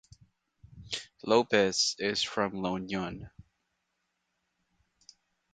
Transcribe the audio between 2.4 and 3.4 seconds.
La Union.